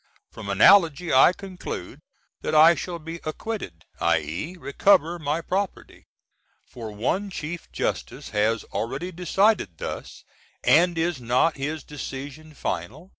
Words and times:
From 0.31 0.49
analogy 0.49 1.13
I 1.13 1.31
conclude 1.31 1.99
that 2.41 2.55
I 2.55 2.73
shall 2.73 2.97
be 2.97 3.19
acquitted, 3.23 3.83
i.e., 3.99 4.57
recover 4.59 5.19
my 5.19 5.41
property. 5.41 6.05
For 6.67 6.89
one 6.91 7.29
Chief 7.29 7.71
Justice 7.71 8.29
has 8.29 8.63
already 8.73 9.11
decided 9.11 9.77
thus; 9.77 10.23
and 10.63 10.97
is 10.97 11.21
not 11.21 11.55
his 11.57 11.83
decision 11.83 12.55
final? 12.55 13.09